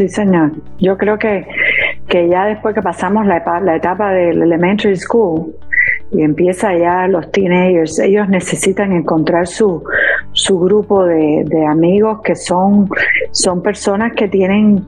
[0.00, 0.52] Sí, señor.
[0.78, 1.46] Yo creo que,
[2.08, 5.54] que ya después que pasamos la, etapa, la del elementary school
[6.10, 9.84] y empieza ya los teenagers, ellos necesitan encontrar su,
[10.32, 12.88] su grupo de, de amigos que son,
[13.32, 14.86] son personas que tienen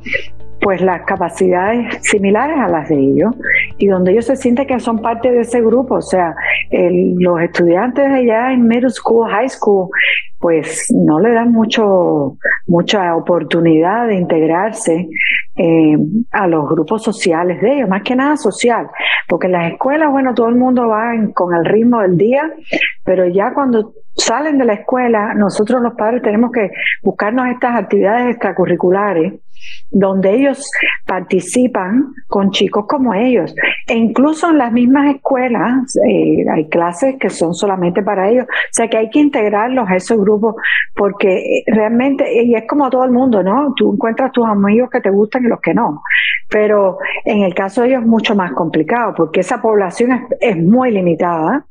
[0.62, 3.34] pues las capacidades similares a las de ellos
[3.76, 6.34] y donde ellos se sienten que son parte de ese grupo, o sea,
[6.70, 9.90] los estudiantes allá en middle school, high school,
[10.38, 12.36] pues no le dan mucho
[12.72, 15.06] mucha oportunidad de integrarse
[15.56, 15.96] eh,
[16.30, 18.88] a los grupos sociales de ellos, más que nada social,
[19.28, 22.50] porque en las escuelas, bueno, todo el mundo va con el ritmo del día,
[23.04, 26.70] pero ya cuando salen de la escuela, nosotros los padres tenemos que
[27.02, 29.34] buscarnos estas actividades extracurriculares
[29.90, 30.70] donde ellos
[31.06, 33.54] participan con chicos como ellos.
[33.86, 38.46] E incluso en las mismas escuelas eh, hay clases que son solamente para ellos.
[38.48, 40.56] O sea que hay que integrarlos a esos grupos
[40.94, 43.74] porque realmente, y es como todo el mundo, ¿no?
[43.76, 46.02] Tú encuentras tus amigos que te gustan y los que no.
[46.48, 50.90] Pero en el caso de ellos es mucho más complicado porque esa población es muy
[50.90, 51.66] limitada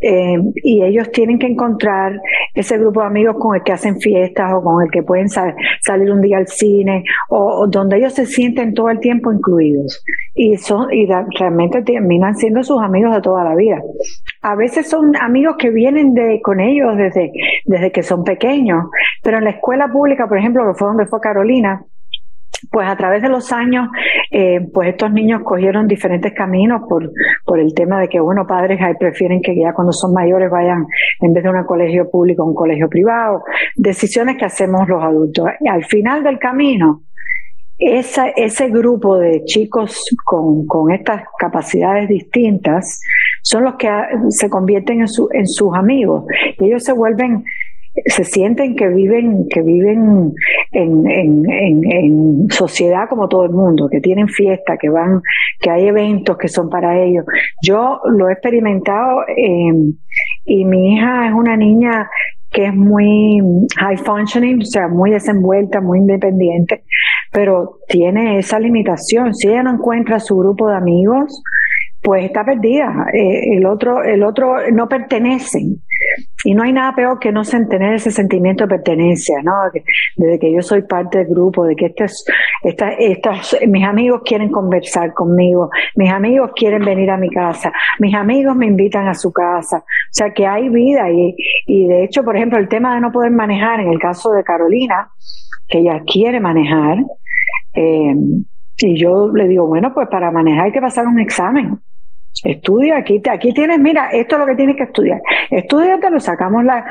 [0.00, 2.20] eh, y ellos tienen que encontrar
[2.54, 6.10] ese grupo de amigos con el que hacen fiestas o con el que pueden salir
[6.10, 10.92] un día al cine o, donde ellos se sienten todo el tiempo incluidos y son
[10.92, 11.06] y
[11.38, 13.80] realmente terminan siendo sus amigos de toda la vida.
[14.42, 17.32] A veces son amigos que vienen de con ellos desde
[17.64, 18.86] desde que son pequeños,
[19.22, 21.84] pero en la escuela pública, por ejemplo, que fue donde fue Carolina,
[22.70, 23.88] pues a través de los años,
[24.30, 27.10] eh, pues estos niños cogieron diferentes caminos por,
[27.44, 30.86] por el tema de que, bueno, padres prefieren que ya cuando son mayores vayan,
[31.20, 33.42] en vez de un colegio público, a un colegio privado,
[33.76, 35.48] decisiones que hacemos los adultos.
[35.70, 37.02] Al final del camino,
[37.78, 43.00] ese grupo de chicos con, con estas capacidades distintas
[43.42, 43.88] son los que
[44.30, 46.24] se convierten en, su, en sus amigos.
[46.58, 47.44] Y ellos se vuelven
[48.04, 50.34] se sienten que viven, que viven
[50.76, 55.20] en, en, en, sociedad como todo el mundo, que tienen fiesta, que van,
[55.60, 57.24] que hay eventos que son para ellos.
[57.62, 59.94] Yo lo he experimentado eh,
[60.44, 62.08] y mi hija es una niña
[62.50, 63.40] que es muy
[63.78, 66.84] high functioning, o sea, muy desenvuelta, muy independiente,
[67.32, 69.34] pero tiene esa limitación.
[69.34, 71.42] Si ella no encuentra su grupo de amigos,
[72.02, 73.06] pues está perdida.
[73.12, 75.82] Eh, el otro, el otro no pertenecen.
[76.44, 79.52] Y no hay nada peor que no tener ese sentimiento de pertenencia, ¿no?
[80.16, 82.24] Desde que yo soy parte del grupo, de que estas,
[82.62, 88.14] estas, estas, mis amigos quieren conversar conmigo, mis amigos quieren venir a mi casa, mis
[88.14, 89.78] amigos me invitan a su casa.
[89.78, 91.34] O sea, que hay vida y,
[91.66, 94.44] y de hecho, por ejemplo, el tema de no poder manejar, en el caso de
[94.44, 95.10] Carolina,
[95.68, 96.98] que ella quiere manejar,
[97.74, 98.14] eh,
[98.78, 101.78] y yo le digo, bueno, pues para manejar hay que pasar un examen.
[102.44, 105.20] Estudia, aquí, aquí tienes, mira, esto es lo que tienes que estudiar.
[105.50, 106.84] Estudiate, lo sacamos la.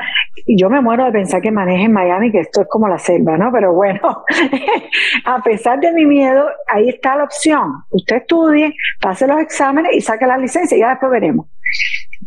[0.46, 3.36] Yo me muero de pensar que maneje en Miami, que esto es como la selva,
[3.36, 3.52] ¿no?
[3.52, 4.00] Pero bueno,
[5.24, 7.84] a pesar de mi miedo, ahí está la opción.
[7.90, 11.46] Usted estudie, pase los exámenes y saque la licencia y ya después veremos.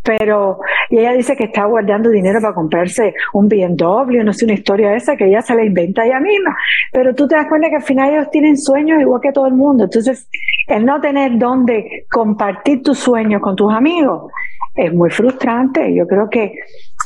[0.04, 0.60] Pero
[0.90, 4.96] y ella dice que está guardando dinero para comprarse un BMW, no sé, una historia
[4.96, 6.56] esa que ella se la inventa ella misma,
[6.92, 9.54] pero tú te das cuenta que al final ellos tienen sueños igual que todo el
[9.54, 10.30] mundo, entonces
[10.68, 14.32] el no tener dónde compartir tus sueños con tus amigos
[14.76, 16.54] es muy frustrante, yo creo que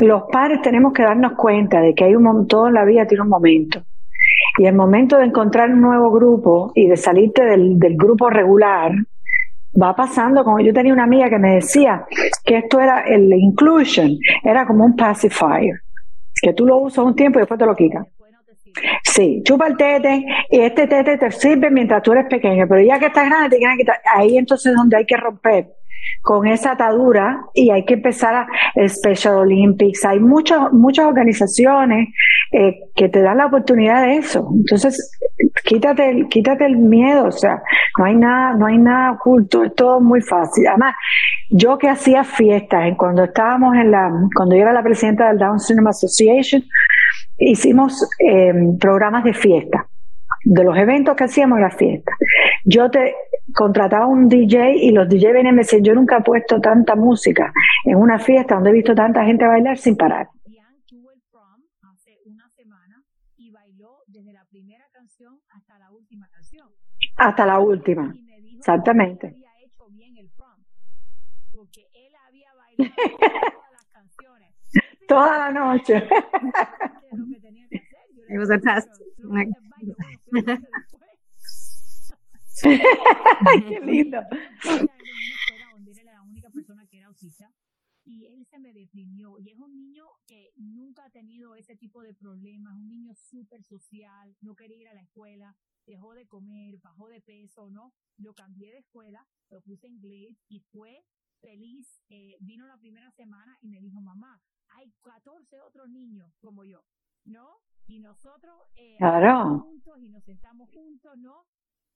[0.02, 3.30] los padres tenemos que darnos cuenta de que hay un montón, la vida tiene un
[3.30, 3.82] momento.
[4.58, 8.92] Y el momento de encontrar un nuevo grupo y de salirte del, del grupo regular,
[9.82, 12.06] va pasando, como yo tenía una amiga que me decía
[12.44, 15.82] que esto era el inclusion, era como un pacifier,
[16.42, 18.06] que tú lo usas un tiempo y después te lo quitas.
[19.04, 22.98] Sí, chupa el tete y este tete te sirve mientras tú eres pequeño, pero ya
[22.98, 23.98] que estás grande te quieren quitar.
[24.16, 25.68] Ahí entonces es donde hay que romper
[26.22, 28.48] con esa atadura y hay que empezar a
[28.88, 30.06] Special Olympics.
[30.06, 32.10] Hay muchas muchas organizaciones
[32.52, 34.50] eh, que te dan la oportunidad de eso.
[34.56, 35.12] Entonces,
[35.64, 37.62] quítate el, quítate el miedo, o sea,
[37.98, 40.68] no hay nada, no hay nada oculto, es todo muy fácil.
[40.68, 40.96] Además,
[41.50, 45.60] yo que hacía fiestas, cuando estábamos en la, cuando yo era la presidenta del Down
[45.60, 46.64] Syndrome Association,
[47.38, 49.88] hicimos eh, programas de fiesta
[50.46, 52.12] de los eventos que hacíamos la fiesta.
[52.66, 53.14] Yo te
[53.54, 56.96] contrataba un DJ y los DJ venían y me decían, yo nunca he puesto tanta
[56.96, 57.52] música
[57.86, 60.30] en una fiesta donde he visto tanta gente bailar sin parar.
[67.16, 68.12] hasta la última
[68.58, 69.36] exactamente.
[75.08, 76.08] Toda la noche.
[78.30, 78.90] It was a test.
[83.68, 84.20] Qué lindo.
[88.06, 89.40] y él se me deprimió.
[89.40, 93.64] Y es un niño que nunca ha tenido ese tipo de problemas, un niño súper
[93.64, 95.56] social, no quería ir a la escuela,
[95.86, 97.94] dejó de comer, bajó de peso, ¿no?
[98.18, 101.04] Lo cambié de escuela, lo puse en inglés y fue
[101.42, 102.02] feliz.
[102.10, 106.84] Eh, vino la primera semana y me dijo, mamá, hay 14 otros niños como yo,
[107.26, 107.58] ¿no?
[107.86, 108.98] Y nosotros eh,
[109.60, 111.46] juntos y nos sentamos juntos, ¿no?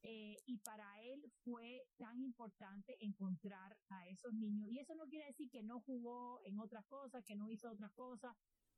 [0.04, 4.70] Eh, y para él fue tan importante encontrar a esos niños.
[4.70, 7.92] Y eso no quiere decir que no jugó en otras cosas, que no hizo otras
[7.94, 8.36] cosas,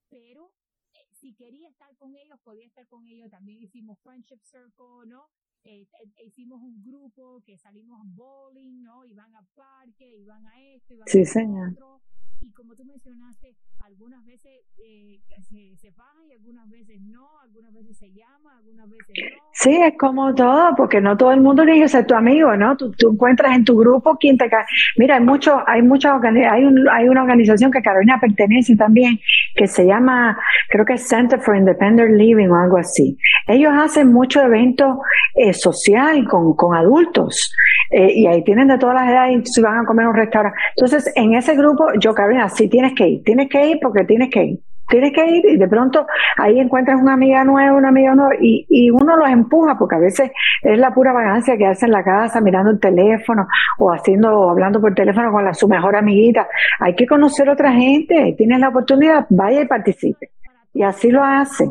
[0.10, 0.54] pero
[0.94, 3.30] eh, si quería estar con ellos, podía estar con ellos.
[3.30, 5.30] También hicimos Friendship Circle, ¿no?
[5.64, 5.88] Eh,
[6.26, 9.06] hicimos un grupo que salimos a bowling, ¿no?
[9.06, 11.72] Iban a parque, iban a esto, iban sí, a señor.
[11.74, 12.02] otro
[12.42, 13.56] y como tú mencionaste,
[13.86, 15.20] algunas veces eh,
[15.50, 19.44] se, se y algunas veces no, algunas veces se llama, algunas veces no.
[19.52, 22.78] Sí, es como todo, porque no todo el mundo tiene que ser tu amigo, ¿no?
[22.78, 24.50] Tú, tú encuentras en tu grupo quien te.
[24.98, 29.20] Mira, hay mucho, hay muchas hay, un, hay una organización que Carolina pertenece también,
[29.56, 30.38] que se llama,
[30.70, 33.18] creo que es Center for Independent Living o algo así.
[33.48, 35.02] Ellos hacen mucho evento
[35.36, 37.54] eh, social con, con adultos.
[37.92, 40.16] Eh, y ahí tienen de todas las edades y se van a comer en un
[40.16, 40.58] restaurante.
[40.76, 44.30] Entonces, en ese grupo, yo, Carolina, sí tienes que ir, tienes que ir porque tienes
[44.30, 44.60] que ir.
[44.90, 48.66] Tienes que ir y de pronto ahí encuentras una amiga nueva, una amiga nueva y,
[48.68, 50.32] y uno los empuja porque a veces
[50.64, 53.46] es la pura vagancia que hace en la casa mirando el teléfono
[53.78, 56.48] o haciendo o hablando por teléfono con la, su mejor amiguita.
[56.80, 60.32] Hay que conocer otra gente, tienes la oportunidad, vaya y participe.
[60.74, 61.70] Y así lo hace.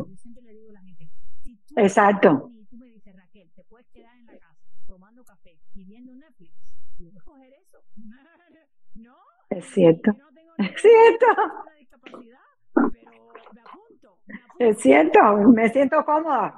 [1.75, 2.49] Exacto.
[9.49, 10.28] Es cierto.
[10.75, 11.25] Es cierto.
[14.59, 15.19] Es cierto,
[15.53, 16.57] me siento cómoda.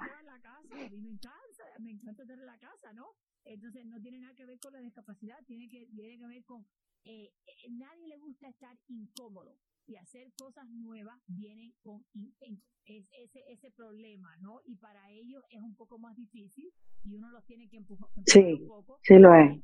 [1.80, 3.12] Me encanta estar en la casa, ¿no?
[3.46, 6.66] Entonces no tiene nada que ver con la discapacidad, tiene que, tiene que ver con...
[7.04, 13.72] Eh, eh, nadie le gusta estar incómodo y hacer cosas nuevas vienen con ese, ese
[13.72, 14.62] problema, ¿no?
[14.66, 16.72] Y para ellos es un poco más difícil
[17.04, 19.00] y uno los tiene que empujar, sí, un poco.
[19.04, 19.60] Sí, lo es.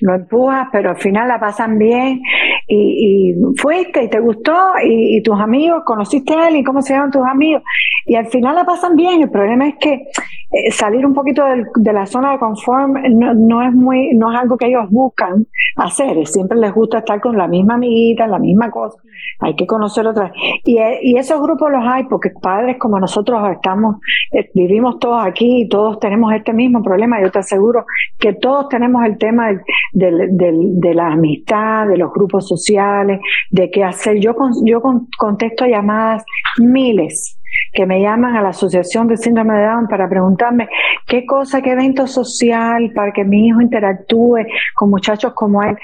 [0.00, 2.20] Lo empujas, pero al final la pasan bien
[2.68, 4.52] y, fuiste y te gustó
[4.84, 7.62] y, tus amigos, conociste a él y cómo se llaman tus amigos
[8.04, 9.22] y al final la pasan bien.
[9.22, 11.44] El problema es que eh, salir un poquito
[11.76, 15.46] de la zona de confort no, no, es muy, no es algo que ellos buscan
[15.76, 16.26] hacer.
[16.26, 18.98] Siempre les gusta estar con la misma amiguita, la misma cosa.
[19.40, 20.32] Hay que conocer otra.
[20.64, 23.96] Y, y esos grupos los hay porque padres como nosotros estamos,
[24.32, 27.20] eh, vivimos todos aquí y todos tenemos este mismo problema.
[27.20, 27.84] Yo te aseguro
[28.18, 29.48] que todos tenemos el tema
[29.92, 33.20] de la amistad, de los grupos sociales,
[33.50, 34.18] de qué hacer.
[34.18, 34.80] Yo, yo
[35.18, 36.24] contesto llamadas
[36.58, 37.38] miles
[37.72, 40.68] que me llaman a la Asociación de Síndrome de Down para preguntarme
[41.06, 45.76] qué cosa, qué evento social para que mi hijo interactúe con muchachos como él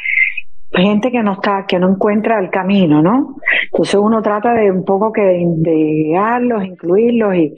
[0.75, 3.37] gente que no está, que no encuentra el camino, ¿no?
[3.71, 7.55] Entonces uno trata de un poco que de guiarlos, incluirlos y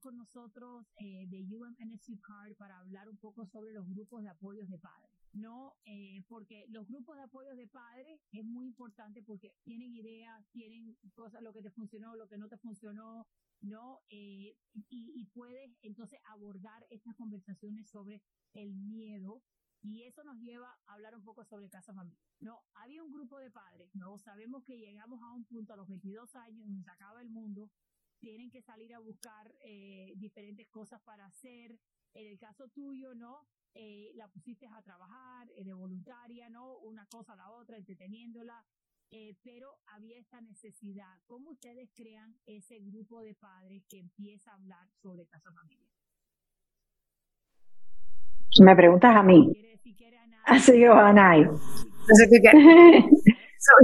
[0.00, 1.44] con nosotros eh, de
[2.22, 5.10] Card para hablar un poco sobre los grupos de apoyos de padres.
[5.34, 10.42] No, eh, porque los grupos de apoyo de padres es muy importante porque tienen ideas,
[10.52, 13.26] tienen cosas, lo que te funcionó, lo que no te funcionó,
[13.60, 14.00] ¿no?
[14.08, 14.56] Eh,
[14.88, 18.22] y, y puedes entonces abordar estas conversaciones sobre
[18.54, 19.42] el miedo
[19.82, 22.20] y eso nos lleva a hablar un poco sobre casa familia.
[22.40, 25.88] No, había un grupo de padres, no sabemos que llegamos a un punto a los
[25.88, 27.70] 22 años donde se acaba el mundo,
[28.18, 31.78] tienen que salir a buscar eh, diferentes cosas para hacer.
[32.14, 33.46] En el caso tuyo, ¿no?
[33.74, 36.78] Eh, la pusiste a trabajar eh, de voluntaria, ¿no?
[36.78, 38.64] Una cosa a la otra, entreteniéndola.
[39.10, 41.20] Eh, pero había esta necesidad.
[41.26, 45.97] ¿Cómo ustedes crean ese grupo de padres que empieza a hablar sobre casa familia?
[48.60, 49.52] Me preguntas a mí.
[50.44, 51.46] Así que Anay.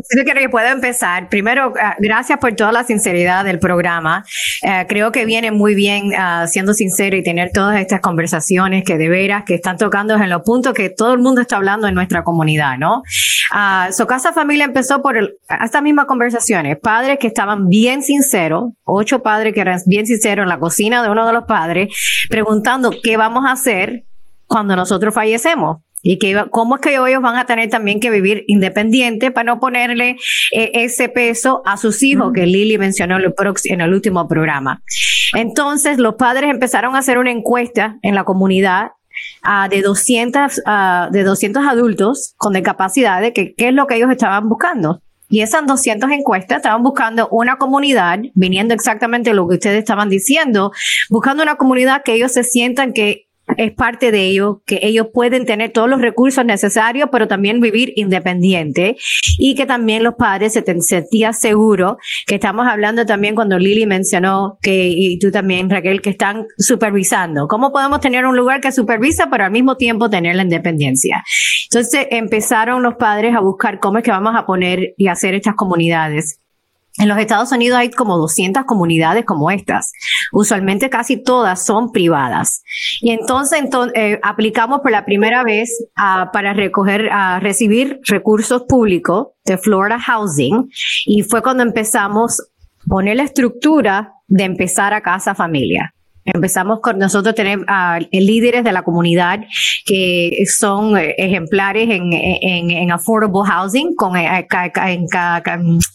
[0.02, 1.28] Si que puedo empezar.
[1.28, 4.24] Primero, uh, gracias por toda la sinceridad del programa.
[4.62, 8.96] Uh, creo que viene muy bien uh, siendo sincero y tener todas estas conversaciones que
[8.96, 11.94] de veras que están tocando en los puntos que todo el mundo está hablando en
[11.94, 13.02] nuestra comunidad, ¿no?
[13.92, 16.78] su Casa Familia empezó por el, estas mismas conversaciones.
[16.82, 21.10] Padres que estaban bien sinceros, ocho padres que eran bien sinceros en la cocina de
[21.10, 21.94] uno de los padres,
[22.30, 24.04] preguntando qué vamos a hacer
[24.46, 28.44] cuando nosotros fallecemos y que cómo es que ellos van a tener también que vivir
[28.46, 30.18] independiente para no ponerle
[30.52, 34.82] eh, ese peso a sus hijos que Lili mencionó en el último programa.
[35.32, 38.92] Entonces los padres empezaron a hacer una encuesta en la comunidad
[39.44, 44.10] uh, de 200 uh, de 200 adultos con discapacidades que qué es lo que ellos
[44.10, 45.00] estaban buscando.
[45.30, 50.70] Y esas 200 encuestas estaban buscando una comunidad, viniendo exactamente lo que ustedes estaban diciendo,
[51.08, 55.46] buscando una comunidad que ellos se sientan que es parte de ello, que ellos pueden
[55.46, 58.96] tener todos los recursos necesarios, pero también vivir independiente
[59.38, 61.96] y que también los padres se sentían seguros,
[62.26, 67.46] que estamos hablando también cuando Lili mencionó que, y tú también Raquel, que están supervisando.
[67.48, 71.22] ¿Cómo podemos tener un lugar que supervisa, pero al mismo tiempo tener la independencia?
[71.70, 75.54] Entonces empezaron los padres a buscar cómo es que vamos a poner y hacer estas
[75.54, 76.40] comunidades.
[76.96, 79.92] En los Estados Unidos hay como 200 comunidades como estas.
[80.32, 82.62] Usualmente casi todas son privadas.
[83.00, 83.62] Y entonces,
[83.94, 89.98] eh, aplicamos por la primera vez uh, para recoger, a recibir recursos públicos de Florida
[89.98, 90.70] Housing.
[91.06, 92.44] Y fue cuando empezamos a
[92.88, 95.94] poner la estructura de empezar a casa familia.
[96.24, 97.60] Empezamos con nosotros tener
[98.10, 99.40] líderes de la comunidad
[99.84, 104.46] que son eh, ejemplares en, en, en affordable housing, con eh,
[104.86, 105.06] en,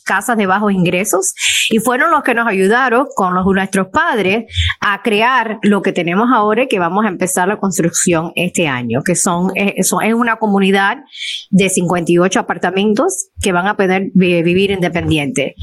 [0.06, 1.34] casas de bajos ingresos,
[1.70, 4.46] y fueron los que nos ayudaron con los, nuestros padres
[4.80, 9.02] a crear lo que tenemos ahora y que vamos a empezar la construcción este año,
[9.04, 10.98] que son, eh, son es una comunidad
[11.50, 15.56] de 58 apartamentos que van a poder vivir independiente.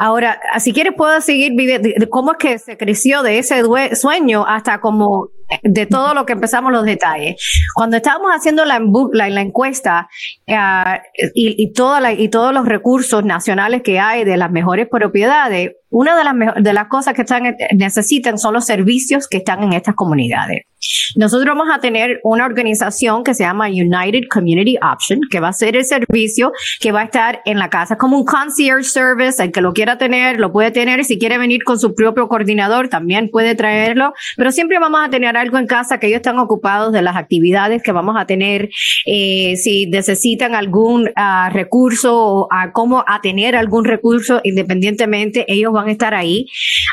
[0.00, 3.62] Ahora, si quieres puedo seguir viviendo, cómo es que se creció de ese
[3.96, 5.30] sueño hasta como
[5.62, 7.36] de todo lo que empezamos los detalles.
[7.74, 8.80] Cuando estábamos haciendo la,
[9.12, 10.08] la, encuesta
[10.46, 10.98] uh,
[11.34, 15.72] y, y, toda la, y todos los recursos nacionales que hay de las mejores propiedades,
[15.90, 19.72] una de las, de las cosas que están, necesitan son los servicios que están en
[19.72, 20.64] estas comunidades.
[21.16, 25.52] Nosotros vamos a tener una organización que se llama United Community Option, que va a
[25.52, 29.50] ser el servicio que va a estar en la casa, como un concierge service, el
[29.50, 33.30] que lo quiera tener, lo puede tener, si quiere venir con su propio coordinador, también
[33.30, 37.02] puede traerlo, pero siempre vamos a tener algo en casa que ellos están ocupados de
[37.02, 38.70] las actividades que vamos a tener,
[39.06, 45.88] eh, si necesitan algún uh, recurso o a cómo tener algún recurso independientemente, ellos van
[45.88, 46.46] a estar ahí.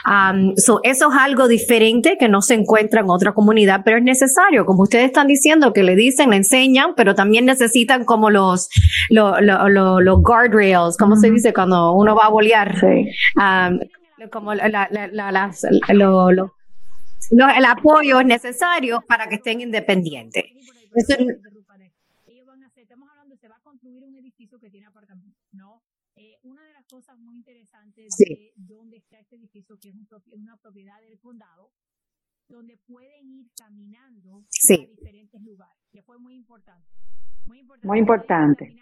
[0.06, 4.04] Um, so eso es algo diferente que no se encuentra en otra comunidad, pero es
[4.04, 8.70] necesario, como ustedes están diciendo, que le dicen, le enseñan, pero también necesitan como los,
[9.10, 12.80] los, los, los guardrails, como se dice cuando uno va a bolear.
[12.80, 13.10] Sí.
[13.36, 13.80] Um,
[14.32, 16.54] como la, la, la, las, lo, lo,
[17.32, 20.44] el apoyo es necesario para que estén independientes.
[20.94, 21.16] Eso,
[22.28, 25.42] ellos van a hacer, estamos hablando, se va a construir un edificio que tiene apartamentos,
[25.52, 25.84] ¿no?
[26.16, 28.24] Eh, una de las cosas muy interesantes sí.
[28.26, 31.72] de dónde está este edificio, que es un, una propiedad del condado,
[32.48, 34.76] donde pueden ir caminando sí.
[34.76, 36.90] a diferentes lugares, que fue muy importante.
[37.46, 38.66] Muy importante.
[38.66, 38.80] Muy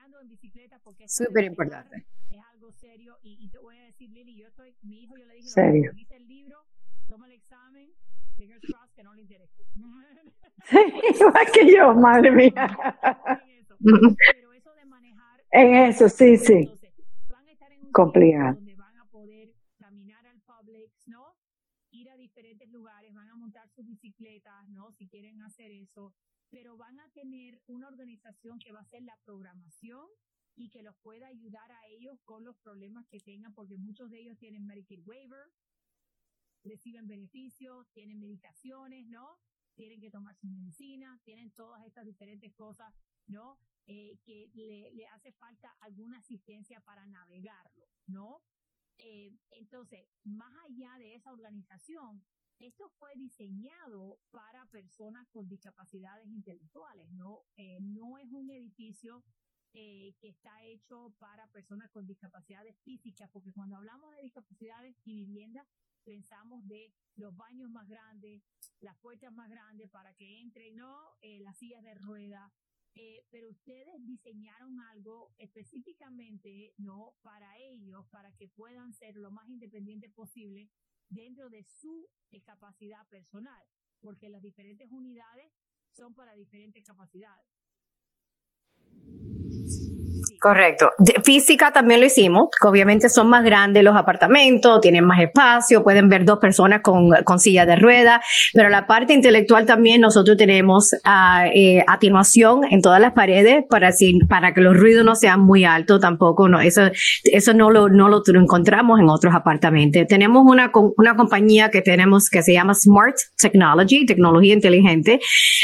[1.07, 2.05] Súper importante.
[2.29, 5.25] Es algo serio y, y, te voy a decir, Lili, yo estoy, mi hijo, yo
[5.25, 5.91] le dije, serio.
[5.93, 6.63] dice el libro,
[7.07, 7.91] toma el examen,
[8.95, 9.53] que no le interesa.
[10.69, 10.77] sí,
[11.19, 12.53] igual que yo, madre mía.
[13.79, 15.43] Pero eso de manejar.
[15.51, 16.53] En eso, sí, sí.
[16.53, 16.93] Entonces,
[17.29, 18.55] van a estar en un Complicado.
[18.55, 21.35] donde van a poder caminar al Publix, ¿no?
[21.91, 24.91] Ir a diferentes lugares, van a montar sus bicicletas, ¿no?
[24.93, 26.13] Si quieren hacer eso,
[26.49, 30.05] pero van a tener una organización que va a hacer la programación
[30.55, 34.21] y que los pueda ayudar a ellos con los problemas que tengan, porque muchos de
[34.21, 35.51] ellos tienen Medicaid waiver,
[36.63, 39.39] reciben beneficios, tienen medicaciones, ¿no?
[39.75, 42.93] Tienen que tomar su medicina, tienen todas estas diferentes cosas,
[43.27, 43.59] ¿no?
[43.87, 48.41] eh, que le, hace falta alguna asistencia para navegarlo, ¿no?
[48.97, 52.23] Eh, entonces, más allá de esa organización,
[52.59, 57.43] esto fue diseñado para personas con discapacidades intelectuales, ¿no?
[57.57, 59.23] Eh, no es un edificio
[59.73, 65.65] que está hecho para personas con discapacidades físicas, porque cuando hablamos de discapacidades y viviendas,
[66.03, 68.43] pensamos de los baños más grandes,
[68.79, 70.95] las puertas más grandes para que entren, ¿no?
[71.41, 72.53] las sillas de rueda,
[72.95, 77.15] eh, pero ustedes diseñaron algo específicamente, ¿no?
[77.23, 80.69] Para ellos, para que puedan ser lo más independientes posible
[81.09, 82.07] dentro de su
[82.45, 83.63] capacidad personal,
[83.99, 85.51] porque las diferentes unidades
[85.91, 87.47] son para diferentes capacidades.
[90.43, 90.91] Correcto.
[91.23, 96.09] física también lo hicimos, que obviamente son más grandes los apartamentos, tienen más espacio, pueden
[96.09, 98.19] ver dos personas con, con silla de ruedas,
[98.53, 103.91] pero la parte intelectual también nosotros tenemos uh, eh, atenuación en todas las paredes para,
[104.27, 106.91] para que los ruidos no sean muy altos tampoco, no, eso,
[107.23, 110.05] eso no lo, no encontramos en otros apartamentos.
[110.09, 115.21] Tenemos una, una compañía que tenemos que se llama Smart Technology, tecnología inteligente,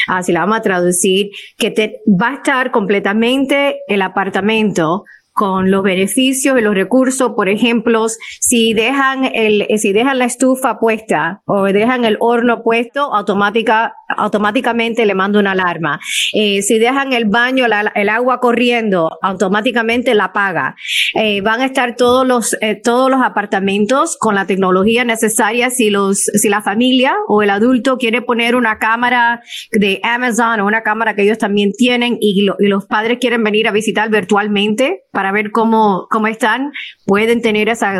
[0.07, 5.03] así la vamos a traducir, que te, va a estar completamente el apartamento 的。
[5.39, 8.07] Con los beneficios y los recursos, por ejemplo,
[8.41, 15.05] si dejan el, si dejan la estufa puesta o dejan el horno puesto, automática, automáticamente
[15.05, 16.01] le manda una alarma.
[16.33, 17.65] Eh, si dejan el baño,
[17.95, 20.75] el agua corriendo, automáticamente la apaga.
[21.15, 25.89] Eh, van a estar todos los, eh, todos los apartamentos con la tecnología necesaria si
[25.89, 29.41] los, si la familia o el adulto quiere poner una cámara
[29.71, 33.69] de Amazon o una cámara que ellos también tienen y, y los padres quieren venir
[33.69, 36.71] a visitar virtualmente para ver cómo, cómo están,
[37.05, 37.99] pueden tener esa,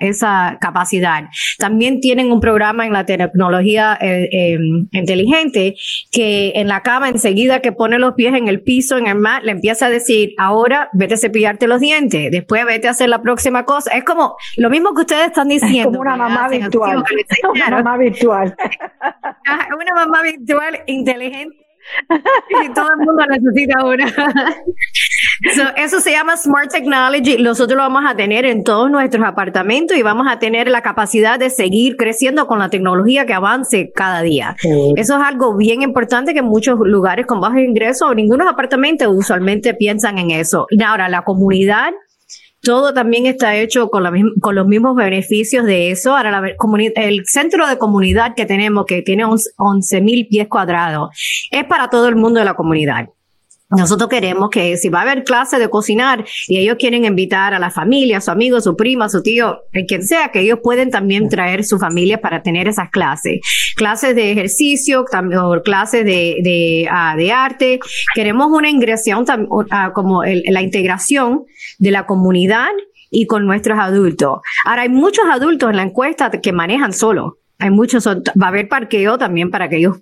[0.00, 1.24] esa capacidad.
[1.58, 5.74] También tienen un programa en la tecnología em, inteligente
[6.10, 9.42] que en la cama enseguida que pone los pies en el piso, en el mat,
[9.44, 13.22] le empieza a decir, ahora vete a cepillarte los dientes, después vete a hacer la
[13.22, 13.92] próxima cosa.
[13.92, 15.78] Es como lo mismo que ustedes están diciendo.
[15.78, 17.04] Es como una mamá virtual.
[17.54, 18.56] Una mamá virtual.
[19.80, 21.67] Una mamá virtual inteligente
[22.74, 24.06] todo el mundo necesita ahora.
[25.76, 27.42] eso se llama Smart Technology.
[27.42, 31.38] Nosotros lo vamos a tener en todos nuestros apartamentos y vamos a tener la capacidad
[31.38, 34.56] de seguir creciendo con la tecnología que avance cada día.
[34.96, 39.08] Eso es algo bien importante que en muchos lugares con bajos ingresos o ningunos apartamentos
[39.10, 40.66] usualmente piensan en eso.
[40.84, 41.92] Ahora, la comunidad
[42.60, 46.16] todo también está hecho con, la, con los mismos beneficios de eso.
[46.16, 46.54] Ahora, la,
[46.96, 51.10] el centro de comunidad que tenemos, que tiene 11 mil pies cuadrados,
[51.50, 53.08] es para todo el mundo de la comunidad.
[53.70, 57.58] Nosotros queremos que si va a haber clase de cocinar y ellos quieren invitar a
[57.58, 61.28] la familia, a su amigo, su prima, su tío, quien sea, que ellos pueden también
[61.28, 63.40] traer su familia para tener esas clases.
[63.76, 67.78] Clases de ejercicio, o clases de, de, ah, de arte.
[68.14, 71.44] Queremos una ingresión, uh, como la integración
[71.78, 72.70] de la comunidad
[73.10, 74.40] y con nuestros adultos.
[74.64, 78.68] Ahora, hay muchos adultos en la encuesta que manejan solo hay muchos, va a haber
[78.68, 79.98] parqueo también para que ellos,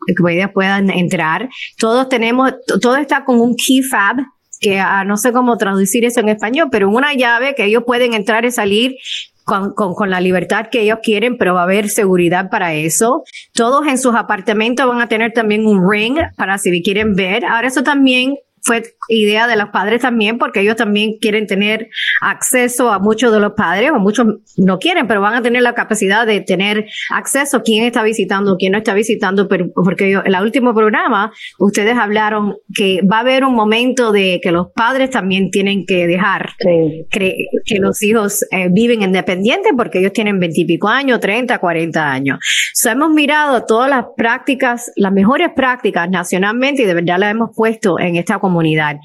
[0.53, 1.49] puedan entrar.
[1.79, 4.16] Todos tenemos, todo está con un key fab,
[4.61, 8.14] que ah, no sé cómo traducir eso en español, pero una llave que ellos pueden
[8.14, 8.97] entrar y salir
[9.45, 13.23] con, con, con, la libertad que ellos quieren, pero va a haber seguridad para eso.
[13.53, 17.45] Todos en sus apartamentos van a tener también un ring para si quieren ver.
[17.45, 18.35] Ahora eso también
[18.66, 21.88] fue idea de los padres también, porque ellos también quieren tener
[22.20, 24.26] acceso a muchos de los padres, o muchos
[24.57, 28.57] no quieren, pero van a tener la capacidad de tener acceso a quién está visitando,
[28.57, 33.20] quién no está visitando, pero porque en el último programa ustedes hablaron que va a
[33.20, 37.46] haber un momento de que los padres también tienen que dejar que,
[37.79, 42.38] los hijos eh, viven independientes porque ellos tienen veintipico años, 30, 40 años.
[42.74, 47.50] So, hemos mirado todas las prácticas, las mejores prácticas nacionalmente y de verdad las hemos
[47.55, 48.97] puesto en esta comunidad comunidad.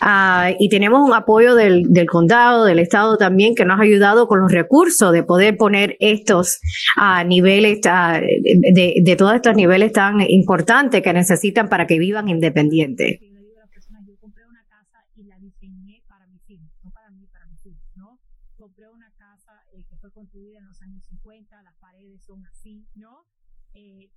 [0.00, 4.26] Ah, y tenemos un apoyo del, del, condado, del estado también, que nos ha ayudado
[4.26, 6.58] con los recursos de poder poner estos
[6.96, 13.20] a niveles, de, de todos estos niveles tan importantes que necesitan para que vivan independientes.
[13.20, 17.66] Yo compré una casa y la diseñé para mis hijos, no para mí, para mis
[17.66, 18.18] hijos, ¿no?
[18.56, 23.26] Compré una casa que fue construida en los años 50, las paredes son así, ¿no?
[23.72, 24.08] Que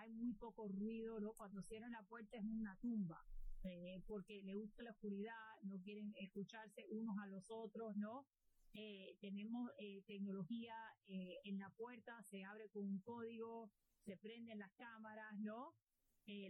[0.00, 1.32] hay muy poco ruido, ¿no?
[1.36, 3.22] Cuando cierran la puerta es una tumba.
[3.68, 8.26] Eh, porque le gusta la oscuridad, no quieren escucharse unos a los otros, ¿no?
[8.74, 10.74] Eh, tenemos eh, tecnología
[11.06, 13.70] en la puerta, se abre con un código,
[14.04, 15.74] se prenden las cámaras, ¿no?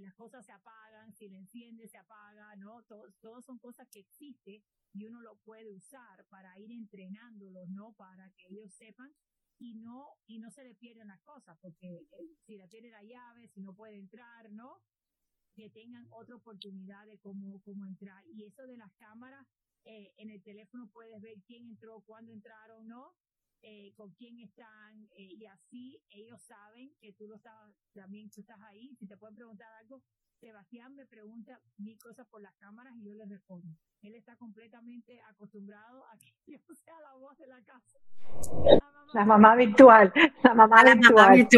[0.01, 2.83] las cosas se apagan, si le enciende se apaga, ¿no?
[3.21, 4.63] Todos son cosas que existen
[4.95, 7.93] y uno lo puede usar para ir entrenándolos, ¿no?
[7.93, 9.15] Para que ellos sepan
[9.59, 12.07] y no, y no se le pierden las cosas, porque
[12.47, 14.81] si le pierde la llave, si no puede entrar, ¿no?
[15.57, 18.23] Que tengan otra oportunidad de cómo, cómo entrar.
[18.27, 19.47] Y eso de las cámaras,
[19.85, 23.15] eh, en el teléfono puedes ver quién entró, cuándo entraron, ¿no?
[23.63, 28.43] Eh, con quién están, eh, y así ellos saben que tú lo estás, también tú
[28.43, 28.95] estás ahí.
[28.97, 30.03] Si te pueden preguntar algo,
[30.39, 33.75] Sebastián me pregunta mil cosas por las cámaras y yo le respondo.
[34.03, 37.99] Él está completamente acostumbrado a que yo sea la voz de la casa.
[39.15, 41.49] La mamá, virtual, la mamá virtual.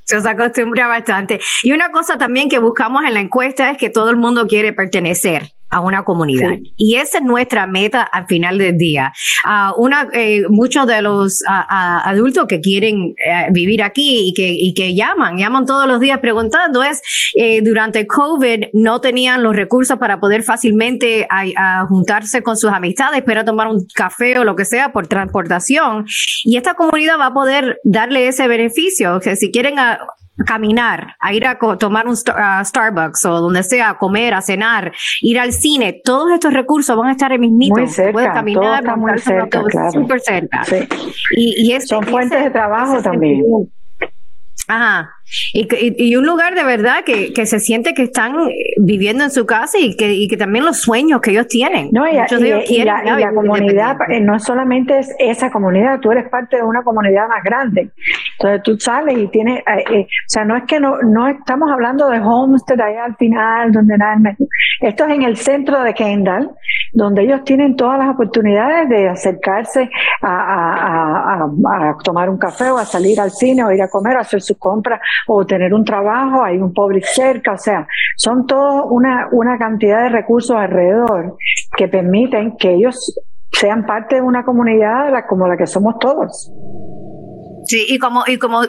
[0.05, 1.41] se acostumbra bastante.
[1.63, 4.73] Y una cosa también que buscamos en la encuesta es que todo el mundo quiere
[4.73, 6.51] pertenecer a una comunidad.
[6.77, 9.13] Y esa es nuestra meta al final del día.
[9.45, 14.75] Uh, una, eh, muchos de los adultos que quieren eh, vivir aquí y que, y
[14.75, 17.01] que llaman, llaman todos los días preguntando es,
[17.35, 23.23] eh, durante COVID no tenían los recursos para poder fácilmente a, juntarse con sus amistades,
[23.25, 26.05] pero tomar un café o lo que sea por transportación.
[26.45, 29.21] Y esta comunidad va a poder darle ese beneficio.
[29.21, 30.01] que si quieren a,
[30.47, 35.39] caminar, a ir a tomar un Starbucks o donde sea, a comer, a cenar, ir
[35.39, 37.77] al cine, todos estos recursos van a estar en mismito.
[37.77, 39.93] Muy cerca, caminar, todo muy cerca, claro.
[39.93, 40.65] Súper cerca.
[40.65, 40.89] Sí.
[41.37, 43.45] Y, y Son fuentes de trabajo también.
[44.69, 45.11] Ajá.
[45.55, 45.67] Y,
[45.97, 48.35] y, un lugar de verdad que, que, se siente que están
[48.77, 51.89] viviendo en su casa y que, y que también los sueños que ellos tienen.
[51.93, 56.83] No, y, la, comunidad eh, no solamente es esa comunidad, tú eres parte de una
[56.83, 57.91] comunidad más grande.
[58.39, 61.71] Entonces tú sales y tienes, eh, eh, o sea, no es que no, no estamos
[61.71, 64.17] hablando de Homestead allá al final, donde nada
[64.81, 66.51] Esto es en el centro de Kendall,
[66.93, 69.89] donde ellos tienen todas las oportunidades de acercarse
[70.21, 73.89] a, a, a, a tomar un café o a salir al cine o ir a
[73.89, 77.87] comer, a hacer sus compras o tener un trabajo, hay un pobre cerca, o sea,
[78.17, 81.37] son todo una, una cantidad de recursos alrededor
[81.77, 83.15] que permiten que ellos
[83.51, 86.51] sean parte de una comunidad como la que somos todos.
[87.67, 88.67] Sí, y como, y como uh,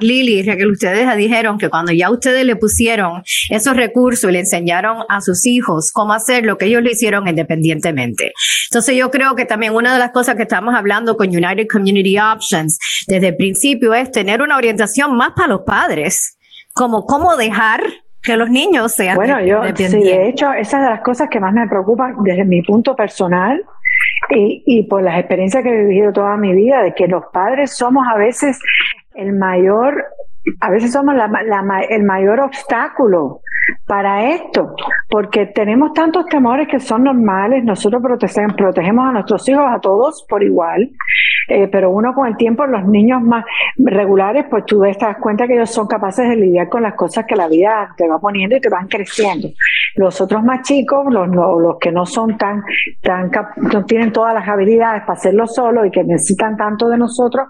[0.00, 5.04] Lili, que ustedes dijeron que cuando ya ustedes le pusieron esos recursos y le enseñaron
[5.08, 8.32] a sus hijos cómo hacer lo que ellos le hicieron independientemente.
[8.70, 12.18] Entonces yo creo que también una de las cosas que estamos hablando con United Community
[12.18, 16.36] Options desde el principio es tener una orientación más para los padres,
[16.72, 17.82] como cómo dejar
[18.22, 21.38] que los niños sean Bueno, yo sí, de hecho, esa es de las cosas que
[21.38, 23.64] más me preocupan desde mi punto personal
[24.30, 27.72] y, y por las experiencias que he vivido toda mi vida, de que los padres
[27.72, 28.58] somos a veces
[29.14, 30.04] el mayor,
[30.60, 33.40] a veces somos la, la, el mayor obstáculo
[33.86, 34.74] para esto,
[35.08, 40.24] porque tenemos tantos temores que son normales, nosotros protegemos, protegemos a nuestros hijos, a todos
[40.28, 40.90] por igual,
[41.48, 43.44] eh, pero uno con el tiempo, los niños más
[43.76, 47.24] regulares, pues tú te das cuenta que ellos son capaces de lidiar con las cosas
[47.26, 49.48] que la vida te va poniendo y te van creciendo.
[49.94, 52.62] Los otros más chicos, los, los, que no son tan,
[53.02, 53.30] tan,
[53.72, 57.48] no tienen todas las habilidades para hacerlo solo y que necesitan tanto de nosotros,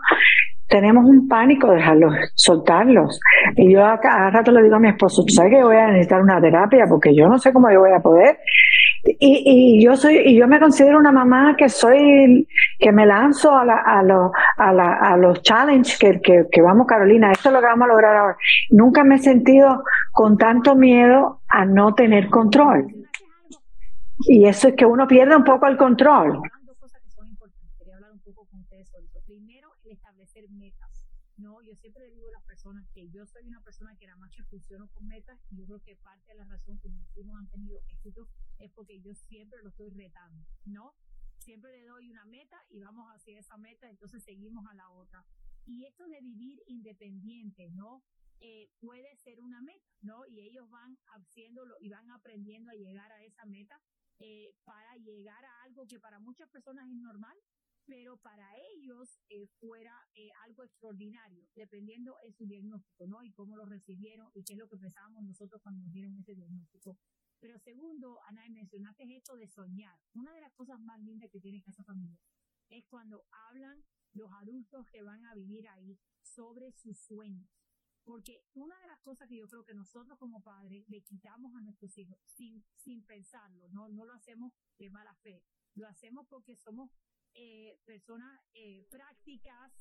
[0.69, 3.21] tenemos un pánico de dejarlos, soltarlos.
[3.57, 5.89] Y yo a cada rato le digo a mi esposo, ¿tú sabes que voy a
[5.89, 6.85] necesitar una terapia?
[6.89, 8.39] Porque yo no sé cómo yo voy a poder.
[9.21, 12.49] Y, yo soy, y yo me considero una mamá que soy,
[12.79, 16.61] que me lanzo a, la, a, lo, a, la, a los challenges que, que, que
[16.61, 18.37] vamos, Carolina, esto es lo que vamos a lograr ahora.
[18.71, 22.87] Nunca me he sentido con tanto miedo a no tener control.
[24.29, 26.41] Y eso es que uno pierde un poco el control.
[32.97, 35.83] Que yo soy una persona que nada más que funciono con metas y yo creo
[35.83, 39.63] que parte de la razón que mis hijos han tenido éxito es porque yo siempre
[39.63, 40.95] lo estoy retando, ¿no?
[41.39, 45.25] Siempre le doy una meta y vamos hacia esa meta, entonces seguimos a la otra.
[45.67, 48.03] Y esto de vivir independiente, ¿no?
[48.41, 50.27] Eh, puede ser una meta, ¿no?
[50.27, 53.81] Y ellos van haciéndolo y van aprendiendo a llegar a esa meta
[54.19, 57.37] eh, para llegar a algo que para muchas personas es normal,
[57.87, 63.23] pero para ellos eh, fuera eh, algo extraordinario, dependiendo de su diagnóstico, ¿no?
[63.23, 66.35] Y cómo lo recibieron y qué es lo que pensábamos nosotros cuando nos dieron ese
[66.35, 66.99] diagnóstico.
[67.39, 69.99] Pero segundo, Ana, mencionaste esto de soñar.
[70.15, 72.19] Una de las cosas más lindas que tiene esa familia
[72.69, 77.49] es cuando hablan los adultos que van a vivir ahí sobre sus sueños.
[78.05, 81.61] Porque una de las cosas que yo creo que nosotros como padres le quitamos a
[81.61, 85.43] nuestros hijos sin, sin pensarlo, no, no lo hacemos de mala fe,
[85.75, 86.91] lo hacemos porque somos
[87.37, 89.73] eh, personas eh, prácticas.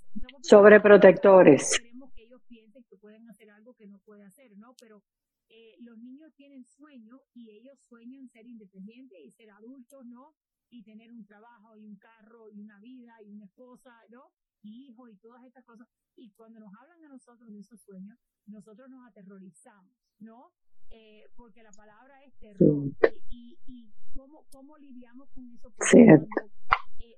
[0.41, 1.79] Sobreprotectores.
[1.79, 4.75] Queremos que ellos piensen que pueden hacer algo que no puede hacer, ¿no?
[4.79, 5.03] Pero
[5.49, 10.35] eh, los niños tienen sueños y ellos sueñan ser independientes y ser adultos, ¿no?
[10.69, 14.31] Y tener un trabajo y un carro y una vida y una esposa, ¿no?
[14.61, 15.87] Y hijos y todas estas cosas.
[16.15, 20.51] Y cuando nos hablan a nosotros de esos sueños, nosotros nos aterrorizamos, ¿no?
[20.89, 22.91] Eh, porque la palabra es terror.
[23.29, 25.73] Y, y, cómo, cómo lidiamos con eso.
[25.81, 25.99] sí.
[25.99, 26.27] Eh,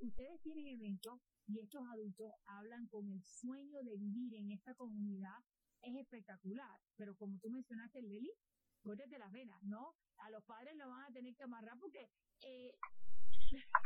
[0.02, 5.38] ustedes tienen eventos y estos adultos hablan con el sueño de vivir en esta comunidad
[5.82, 6.78] es espectacular.
[6.98, 8.32] Pero como tú mencionaste, Lili,
[8.96, 9.96] de las venas, ¿no?
[10.20, 12.10] A los padres lo van a tener que amarrar porque...
[12.46, 12.72] Eh,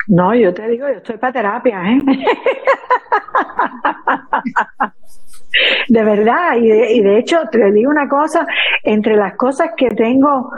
[0.08, 2.00] no, yo te digo, yo estoy para terapia, ¿eh?
[5.90, 8.46] de verdad, y de, y de hecho, te digo una cosa,
[8.84, 10.52] entre las cosas que tengo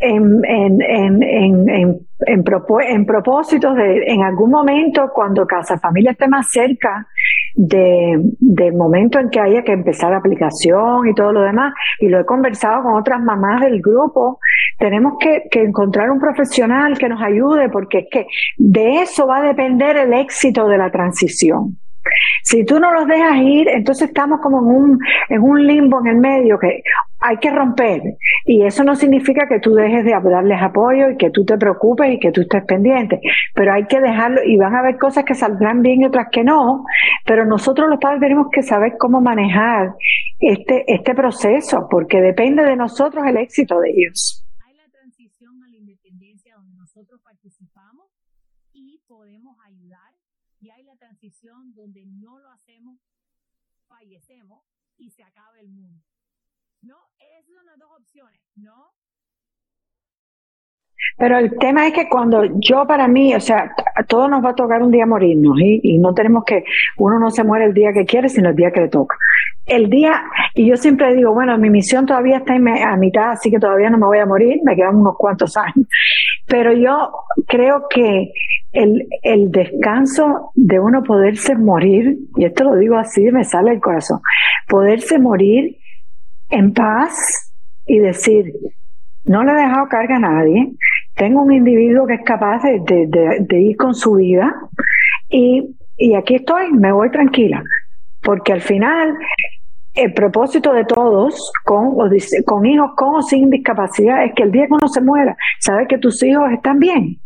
[0.00, 1.22] en, en, en,
[1.68, 7.06] en, en, propósitos de en algún momento cuando Casa Familia esté más cerca
[7.54, 12.08] de, del momento en que haya que empezar la aplicación y todo lo demás, y
[12.08, 14.38] lo he conversado con otras mamás del grupo,
[14.78, 19.38] tenemos que, que encontrar un profesional que nos ayude porque es que de eso va
[19.38, 21.76] a depender el éxito de la transición.
[22.42, 26.06] Si tú no los dejas ir, entonces estamos como en un, en un limbo en
[26.06, 26.82] el medio que
[27.20, 28.02] hay que romper.
[28.46, 32.12] Y eso no significa que tú dejes de darles apoyo y que tú te preocupes
[32.12, 33.20] y que tú estés pendiente.
[33.54, 36.42] Pero hay que dejarlo y van a haber cosas que saldrán bien y otras que
[36.42, 36.84] no.
[37.26, 39.94] Pero nosotros los padres tenemos que saber cómo manejar
[40.38, 44.46] este, este proceso porque depende de nosotros el éxito de ellos.
[44.66, 48.06] Hay la transición a la independencia donde nosotros participamos
[48.72, 50.10] y podemos ayudar
[50.62, 53.00] y hay la transición donde no lo hacemos,
[53.86, 54.64] fallecemos
[54.96, 56.04] y se acaba el mundo.
[56.82, 57.10] ¿No?
[57.18, 58.89] Esas son las dos opciones, ¿no?
[61.16, 64.50] Pero el tema es que cuando yo para mí, o sea, a todos nos va
[64.50, 66.64] a tocar un día morirnos y no tenemos que,
[66.96, 69.16] uno no se muere el día que quiere, sino el día que le toca.
[69.66, 70.22] El día,
[70.54, 73.98] y yo siempre digo, bueno, mi misión todavía está a mitad, así que todavía no
[73.98, 75.86] me voy a morir, me quedan unos cuantos años.
[76.46, 77.12] Pero yo
[77.46, 78.32] creo que
[78.72, 83.80] el, el descanso de uno poderse morir, y esto lo digo así, me sale el
[83.80, 84.20] corazón,
[84.68, 85.76] poderse morir
[86.48, 87.52] en paz
[87.86, 88.52] y decir,
[89.24, 90.72] no le he dejado carga a nadie,
[91.14, 94.54] tengo un individuo que es capaz de, ir con su vida
[95.28, 95.76] y,
[96.16, 97.62] aquí estoy, me voy tranquila,
[98.22, 99.16] porque al final
[99.94, 101.96] el propósito de todos, con,
[102.46, 105.98] con hijos con o sin discapacidad, es que el día que se muera, sabe que
[105.98, 107.18] tus hijos están bien.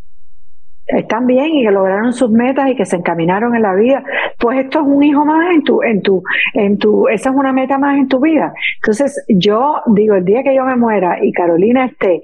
[0.86, 4.04] Están bien y que lograron sus metas y que se encaminaron en la vida,
[4.44, 7.50] pues esto es un hijo más en tu, en tu, en tu, esa es una
[7.50, 8.52] meta más en tu vida.
[8.76, 12.20] Entonces, yo digo, el día que yo me muera y Carolina esté,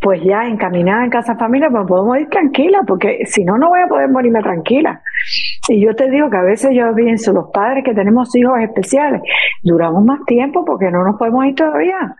[0.00, 3.78] pues ya encaminada en casa familia, pues puedo morir tranquila, porque si no, no voy
[3.78, 5.02] a poder morirme tranquila.
[5.68, 9.22] Y yo te digo que a veces yo pienso, los padres que tenemos hijos especiales,
[9.62, 12.16] duramos más tiempo porque no nos podemos ir todavía.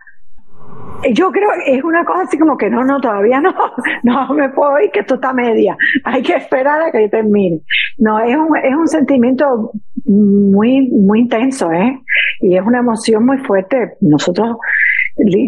[1.13, 3.53] Yo creo que es una cosa así como que no, no, todavía no,
[4.03, 7.61] no me puedo ir, que esto está media, hay que esperar a que termine.
[7.97, 9.71] No, es un, es un sentimiento
[10.05, 11.99] muy, muy intenso, ¿eh?
[12.41, 13.93] Y es una emoción muy fuerte.
[14.01, 14.57] Nosotros,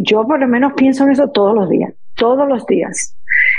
[0.03, 3.15] yo por lo menos pienso en eso todos los días, todos los días.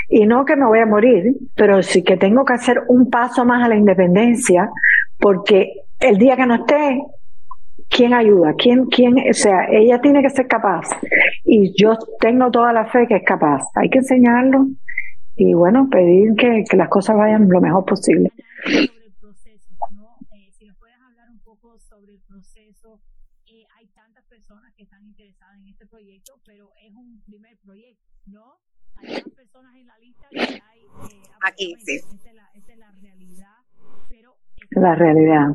[0.09, 3.45] Y no que me voy a morir, pero sí que tengo que hacer un paso
[3.45, 4.69] más a la independencia,
[5.19, 7.01] porque el día que no esté,
[7.89, 8.53] ¿quién ayuda?
[8.57, 9.15] ¿Quién, quién?
[9.17, 10.89] O sea, ella tiene que ser capaz.
[11.43, 13.63] Y yo tengo toda la fe que es capaz.
[13.75, 14.67] Hay que enseñarlo
[15.35, 18.31] y, bueno, pedir que, que las cosas vayan lo mejor posible.
[18.63, 20.17] Sobre el proceso, ¿no?
[20.31, 23.01] Eh, si nos puedes hablar un poco sobre el proceso.
[23.47, 28.03] Eh, hay tantas personas que están interesadas en este proyecto, pero es un primer proyecto,
[28.27, 28.59] ¿no?
[28.95, 30.79] Hay más personas en la lista que hay.
[31.11, 31.95] Eh, Aquí, sí.
[31.95, 33.57] Esta es la, esta es la realidad,
[34.09, 34.35] pero.
[34.71, 35.47] La realidad.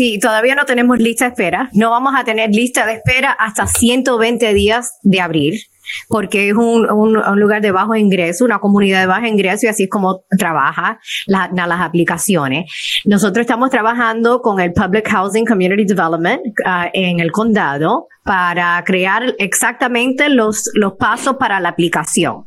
[0.00, 1.68] Sí, todavía no tenemos lista de espera.
[1.74, 5.60] No vamos a tener lista de espera hasta 120 días de abril
[6.08, 9.82] porque es un, un, lugar de bajo ingreso, una comunidad de bajo ingreso y así
[9.82, 12.72] es como trabaja la, las aplicaciones.
[13.04, 19.34] Nosotros estamos trabajando con el Public Housing Community Development uh, en el condado para crear
[19.38, 22.44] exactamente los, los pasos para la aplicación.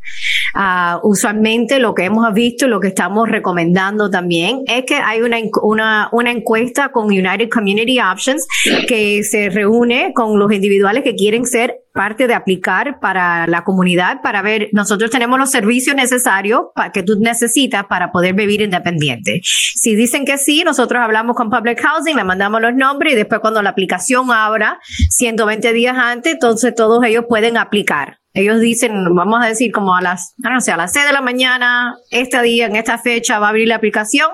[0.56, 5.40] Uh, usualmente lo que hemos visto, lo que estamos recomendando también es que hay una,
[5.62, 8.48] una, una encuesta con United Community Options
[8.88, 14.22] que se reúne con los individuales que quieren ser parte de aplicar para la comunidad
[14.22, 19.42] para ver, nosotros tenemos los servicios necesarios para que tú necesitas para poder vivir independiente.
[19.44, 23.42] Si dicen que sí, nosotros hablamos con Public Housing, le mandamos los nombres y después
[23.42, 28.20] cuando la aplicación abra, 120 días antes, entonces todos ellos pueden aplicar.
[28.34, 31.22] Ellos dicen, vamos a decir como a las, no sé, a las 6 de la
[31.22, 34.28] mañana, este día, en esta fecha va a abrir la aplicación,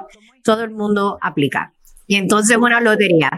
[0.43, 1.73] todo el mundo aplica.
[2.08, 3.30] Y entonces una lotería.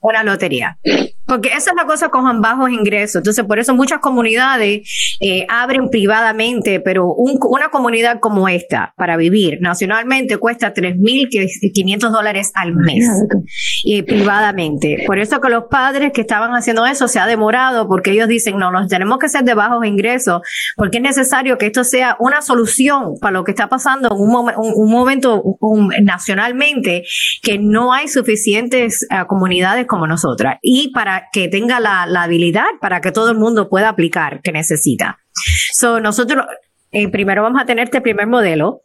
[0.00, 0.78] Una lotería.
[1.26, 3.16] Porque esa es la cosa con bajos ingresos.
[3.16, 9.58] Entonces, por eso muchas comunidades eh, abren privadamente, pero una comunidad como esta, para vivir
[9.60, 13.08] nacionalmente, cuesta 3.500 dólares al mes,
[13.84, 15.04] y privadamente.
[15.06, 18.58] Por eso que los padres que estaban haciendo eso se ha demorado, porque ellos dicen,
[18.58, 20.42] no, nos tenemos que ser de bajos ingresos,
[20.76, 24.52] porque es necesario que esto sea una solución para lo que está pasando en un,
[24.56, 25.42] un, momento
[26.02, 27.02] nacionalmente,
[27.42, 30.58] que no hay suficientes eh, comunidades como nosotras.
[30.62, 35.18] Y para que tenga la, habilidad para que todo el mundo pueda aplicar que necesita.
[35.72, 36.44] So, nosotros
[36.92, 38.82] eh, primero vamos a tener este primer modelo.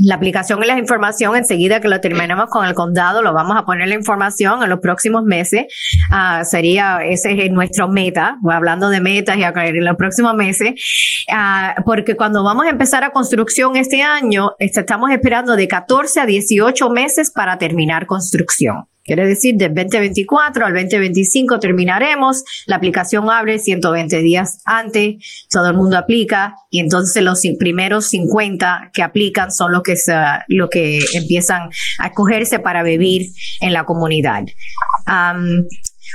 [0.00, 3.64] La aplicación y la información, enseguida que lo terminemos con el condado, lo vamos a
[3.64, 5.64] poner la información en los próximos meses.
[6.12, 10.74] Uh, sería, ese es nuestro meta, hablando de metas y en los próximos meses,
[11.32, 16.20] uh, porque cuando vamos a empezar a construcción este año, este, estamos esperando de 14
[16.20, 18.84] a 18 meses para terminar construcción.
[19.08, 25.76] Quiere decir, del 2024 al 2025 terminaremos, la aplicación abre 120 días antes, todo el
[25.78, 26.54] mundo aplica.
[26.68, 30.12] Y entonces los primeros 50 que aplican son los que, se,
[30.70, 34.44] que empiezan a escogerse para vivir en la comunidad.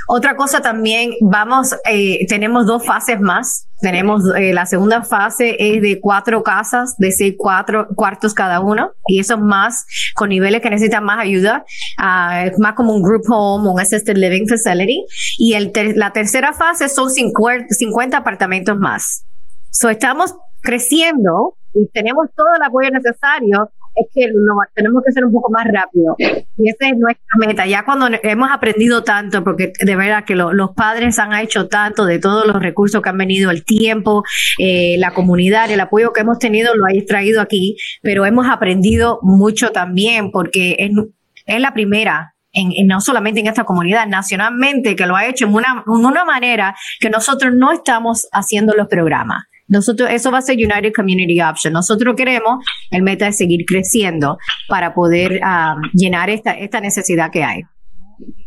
[0.08, 3.68] Otra cosa también, vamos, eh, tenemos dos fases más.
[3.80, 8.92] Tenemos eh, la segunda fase es de cuatro casas, de seis cuatro cuartos cada uno,
[9.06, 11.64] y eso es más con niveles que necesitan más ayuda,
[11.98, 15.04] uh, más como un group home, un assisted living facility.
[15.38, 19.26] Y el la tercera fase son 50, 50 apartamentos más.
[19.70, 25.24] So estamos creciendo y tenemos todo el apoyo necesario es que lo, tenemos que ser
[25.24, 26.16] un poco más rápido.
[26.18, 27.66] Y esa es nuestra meta.
[27.66, 32.18] Ya cuando hemos aprendido tanto, porque de verdad que los padres han hecho tanto de
[32.18, 34.24] todos los recursos que han venido, el tiempo,
[34.58, 39.18] eh, la comunidad, el apoyo que hemos tenido, lo hay traído aquí, pero hemos aprendido
[39.22, 45.16] mucho también porque es, la primera en, no solamente en esta comunidad, nacionalmente, que lo
[45.16, 49.44] ha hecho en en una manera que nosotros no estamos haciendo los programas.
[49.66, 51.72] Nosotros, eso va a ser United Community Option.
[51.72, 54.36] Nosotros queremos, el meta es seguir creciendo
[54.68, 57.62] para poder um, llenar esta, esta necesidad que hay.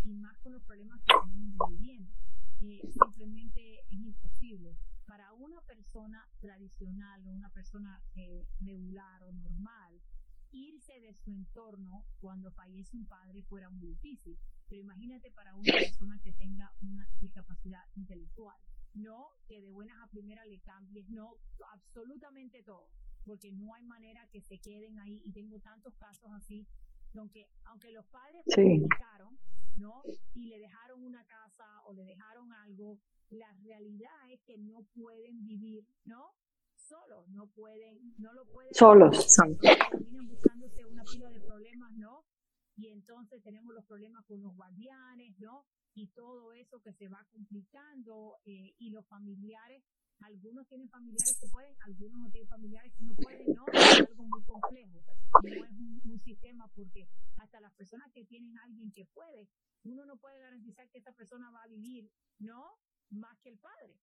[0.03, 2.11] Y más con los problemas que tenemos viviendo.
[2.61, 4.77] simplemente es imposible
[5.07, 9.99] para una persona tradicional o una persona eh, regular o normal
[10.51, 14.37] irse de su entorno cuando fallece un padre fuera muy difícil.
[14.69, 18.57] Pero imagínate para una persona que tenga una discapacidad intelectual
[18.97, 21.37] no que de buenas a primeras le cambies, no,
[21.71, 22.89] absolutamente todo,
[23.27, 26.65] porque no hay manera que se queden ahí y tengo tantos casos así,
[27.15, 28.87] aunque, aunque los padres sí.
[29.75, 30.01] ¿no?
[30.33, 35.43] Y le dejaron una casa o le dejaron algo, la realidad es que no pueden
[35.43, 36.31] vivir, ¿no?
[36.75, 38.73] Solos, no pueden, no lo pueden.
[38.73, 39.35] Solos.
[39.91, 42.25] Terminan buscándose una pila de problemas, ¿no?
[42.75, 45.65] Y entonces tenemos los problemas con los guardianes, ¿no?
[45.97, 49.83] y todo eso que se va complicando eh, y los familiares,
[50.21, 54.23] algunos tienen familiares que pueden, algunos no tienen familiares que no pueden, no, es algo
[54.23, 55.03] muy complejo,
[55.43, 59.47] no es un, sistema porque hasta las personas que tienen alguien que puede,
[59.83, 62.77] uno no puede garantizar que esa persona va a vivir, ¿no?
[63.11, 63.95] Más que el padre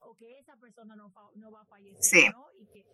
[0.00, 2.28] o que esa persona no, no va a fallecer, sí.
[2.28, 2.46] ¿no?
[2.60, 2.84] Y que...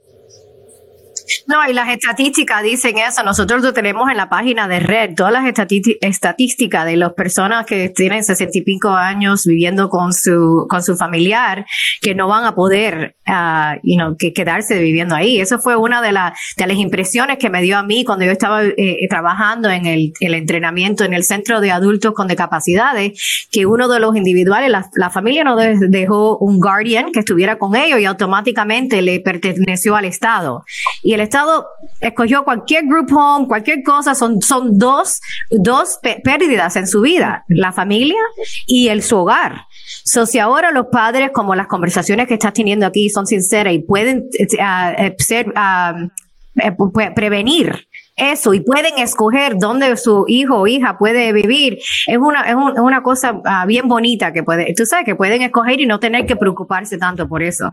[1.46, 3.22] No, y las estadísticas dicen eso.
[3.22, 7.88] Nosotros lo tenemos en la página de Red, todas las estadísticas de las personas que
[7.88, 11.66] tienen 65 años viviendo con su, con su familiar,
[12.00, 15.40] que no van a poder, uh, you know, que quedarse viviendo ahí.
[15.40, 18.32] Eso fue una de, las de las impresiones que me dio a mí cuando yo
[18.32, 23.66] estaba eh, trabajando en el, el, entrenamiento en el centro de adultos con discapacidades, que
[23.66, 28.00] uno de los individuales, la, la familia no dejó un guardian que estuviera con ellos
[28.00, 30.64] y automáticamente le perteneció al Estado.
[31.02, 31.66] Y el Estado
[32.00, 37.72] escogió cualquier group home, cualquier cosa, son, son dos, dos pérdidas en su vida, la
[37.72, 38.20] familia
[38.66, 39.66] y el su hogar.
[40.04, 43.80] So, si ahora los padres, como las conversaciones que estás teniendo aquí, son sinceras y
[43.80, 51.33] pueden uh, ser, uh, prevenir eso y pueden escoger dónde su hijo o hija puede
[51.33, 51.79] vivir.
[52.07, 55.81] Es una, es, una cosa uh, bien bonita que puede, tú sabes, que pueden escoger
[55.81, 57.70] y no tener que preocuparse tanto por eso.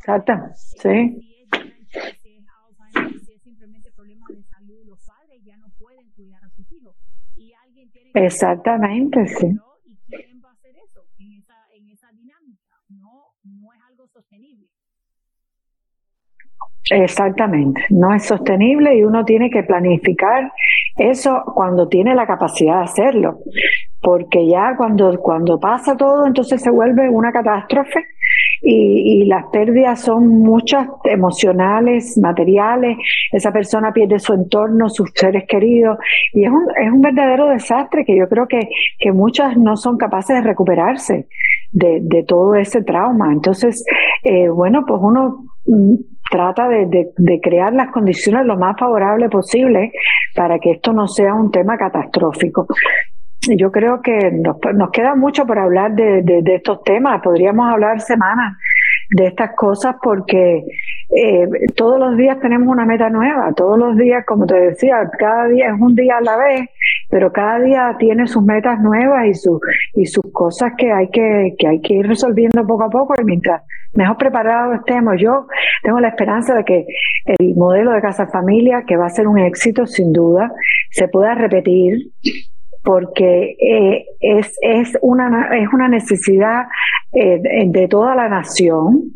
[0.00, 1.26] Exacto, sí.
[8.14, 9.46] Exactamente, sí.
[9.84, 12.74] ¿Y quién va a hacer eso en esa, en esa dinámica?
[12.88, 14.68] No, no es algo sostenible.
[16.90, 20.50] Exactamente, no es sostenible y uno tiene que planificar
[20.96, 23.38] eso cuando tiene la capacidad de hacerlo,
[24.00, 28.04] porque ya cuando, cuando pasa todo entonces se vuelve una catástrofe
[28.62, 32.96] y, las pérdidas son muchas, emocionales, materiales,
[33.32, 35.98] esa persona pierde su entorno, sus seres queridos,
[36.32, 38.68] y es un, es un verdadero desastre que yo creo que,
[38.98, 41.28] que muchas no son capaces de recuperarse
[41.72, 43.32] de, de todo ese trauma.
[43.32, 43.84] Entonces,
[44.24, 45.94] eh, bueno, pues uno mm,
[46.30, 49.92] trata de, de, crear las condiciones lo más favorables posible
[50.34, 52.66] para que esto no sea un tema catastrófico.
[53.56, 57.22] Yo creo que nos, nos queda mucho por hablar de, de, estos temas.
[57.22, 58.56] Podríamos hablar semanas
[59.10, 60.64] de estas cosas porque
[61.14, 63.52] eh, todos los días tenemos una meta nueva.
[63.56, 66.68] Todos los días, como te decía, cada día es un día a la vez,
[67.08, 69.60] pero cada día tiene sus metas nuevas y, sus
[69.94, 73.14] y sus cosas que hay que, que hay que ir resolviendo poco a poco.
[73.20, 73.62] Y mientras
[73.94, 75.46] mejor preparados estemos, yo
[75.82, 76.86] tengo la esperanza de que
[77.26, 80.52] el modelo de casa familia, que va a ser un éxito sin duda,
[80.90, 82.12] se pueda repetir
[82.82, 86.62] porque eh, es, es, una, es una necesidad
[87.12, 89.12] eh, de, toda la nación.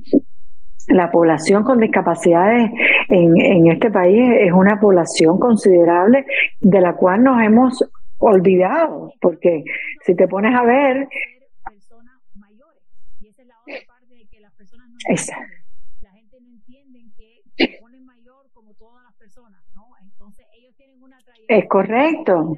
[0.89, 2.71] La población con discapacidades
[3.09, 6.27] en, en este país es una población considerable
[6.61, 7.83] de la cual nos hemos
[8.19, 9.65] olvidado, porque
[10.05, 11.09] si te pones a ver...
[15.07, 15.37] Esa.
[16.01, 19.89] La gente no entiende que se ponen mayor como todas las personas, ¿no?
[20.03, 21.59] Entonces ellos tienen una trayectoria.
[21.59, 22.57] Es correcto.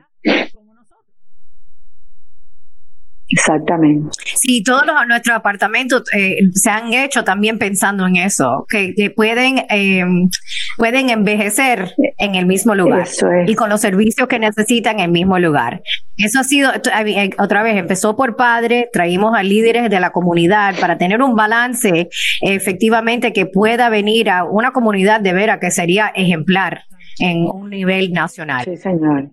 [3.37, 4.09] Exactamente.
[4.35, 10.31] Sí, todos nuestros apartamentos eh, se han hecho también pensando en eso, que, pueden em,
[10.79, 13.07] pueden envejecer en el mismo lugar
[13.47, 15.83] y con los servicios que necesitan en el mismo lugar.
[16.17, 20.75] Eso ha sido, eh, otra vez, empezó por padre, traímos a líderes de la comunidad
[20.81, 22.09] para tener un balance
[22.41, 26.85] efectivamente que pueda venir a una comunidad de veras que sería ejemplar
[27.19, 28.65] en un nivel nacional.
[28.65, 29.31] Sí, señor.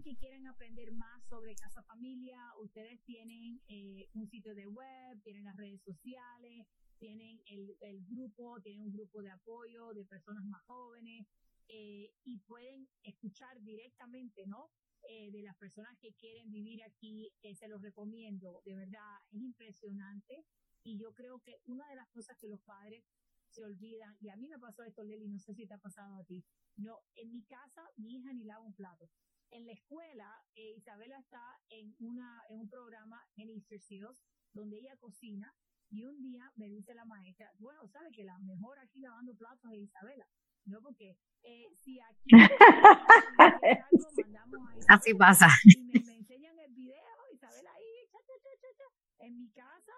[8.62, 11.26] tienen un grupo de apoyo de personas más jóvenes
[11.68, 14.70] eh, y pueden escuchar directamente, ¿no?
[15.10, 20.46] Eh, las personas que quieren vivir aquí, eh, se los recomiendo, de verdad, es impresionante
[20.84, 23.06] y yo creo que una de las cosas que los padres
[23.48, 26.16] se olvidan, y a mí me pasó esto, Leli, no sé si te ha pasado
[26.16, 26.44] a ti,
[26.76, 29.10] no, en mi casa mi hija ni lava un plato.
[29.52, 35.56] En la escuela, Isabela está en, una, en un programa en Seals, donde ella cocina
[35.92, 39.72] y un día me dice la maestra, bueno, sabe que la mejor aquí lavando platos
[39.72, 40.28] es Isabela.
[40.66, 42.30] No, porque eh, si aquí
[44.88, 45.48] Así pasa.
[45.64, 47.04] Y me, me, enseñan el video,
[47.34, 48.86] Isabela ahí, cha, cha, cha,
[49.26, 49.94] en mi casa.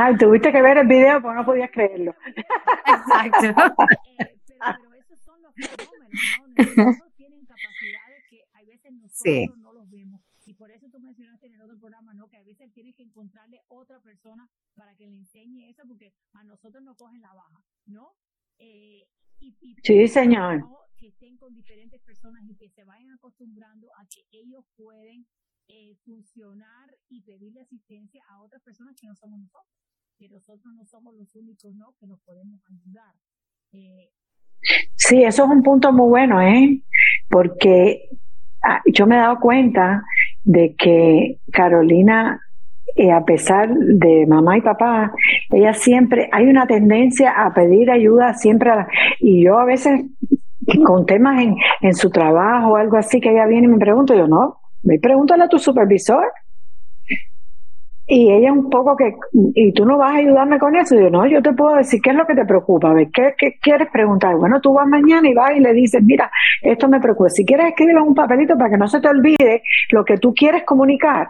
[0.00, 2.14] Ay, tuviste que ver el video porque no podías creerlo.
[2.86, 3.46] Exacto.
[3.46, 3.54] Eh,
[4.46, 6.08] pero, pero, esos son los fenómenos,
[6.76, 6.84] ¿no?
[6.84, 9.48] Nosotros tienen capacidades que a veces nosotros sí.
[9.56, 10.20] no los vemos.
[10.46, 12.28] Y por eso tú mencionaste en el otro programa, ¿no?
[12.28, 16.44] Que a veces tienes que encontrarle otra persona para que le enseñe eso, porque a
[16.44, 18.14] nosotros nos cogen la baja, ¿no?
[18.58, 19.06] Eh,
[19.82, 20.64] sí, señor.
[20.98, 25.26] Que estén con diferentes personas y que se vayan acostumbrando a que ellos pueden
[25.68, 29.74] eh, funcionar y pedirle asistencia a otras personas que no somos nosotros,
[30.16, 31.94] que nosotros no somos los únicos, ¿no?
[32.00, 33.14] Que nos podemos ayudar.
[33.72, 34.10] Eh,
[34.96, 36.82] sí, eso es un punto muy bueno, ¿eh?
[37.28, 38.08] Porque
[38.62, 40.02] ah, yo me he dado cuenta
[40.42, 42.40] de que Carolina,
[43.14, 45.12] a pesar de mamá y papá,
[45.50, 48.70] ella siempre, hay una tendencia a pedir ayuda siempre,
[49.20, 50.02] y yo a veces
[50.84, 54.14] con temas en, en su trabajo o algo así, que ella viene y me pregunta,
[54.14, 56.24] yo no, me pregúntale a tu supervisor.
[58.10, 59.16] Y ella un poco que,
[59.54, 60.98] y tú no vas a ayudarme con eso.
[60.98, 62.94] Yo, no, yo te puedo decir qué es lo que te preocupa.
[62.94, 64.34] ver, ¿qué, ¿qué, quieres preguntar?
[64.36, 66.30] Bueno, tú vas mañana y vas y le dices, mira,
[66.62, 67.28] esto me preocupa.
[67.28, 70.32] Si quieres, escribirlo en un papelito para que no se te olvide lo que tú
[70.32, 71.28] quieres comunicar.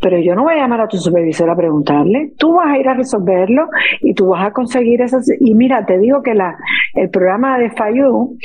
[0.00, 2.32] Pero yo no voy a llamar a tu supervisor a preguntarle.
[2.38, 3.68] Tú vas a ir a resolverlo
[4.00, 5.26] y tú vas a conseguir esas.
[5.40, 6.56] Y mira, te digo que la,
[6.94, 8.36] el programa de Fayú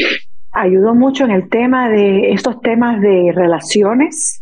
[0.51, 4.40] ayudó mucho en el tema de estos temas de relaciones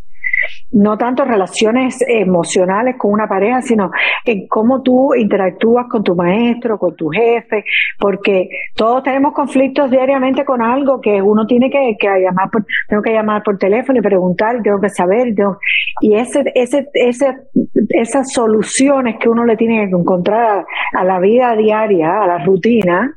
[0.71, 3.91] no tanto relaciones emocionales con una pareja, sino
[4.25, 7.63] en cómo tú interactúas con tu maestro, con tu jefe,
[7.99, 13.13] porque todos tenemos conflictos diariamente con algo que uno tiene que, llamar, por, tengo que
[13.13, 15.33] llamar por teléfono y preguntar, tengo que saber,
[16.01, 17.35] y ese, ese, ese,
[17.89, 23.15] esas soluciones que uno le tiene que encontrar a, la vida diaria, a la rutina,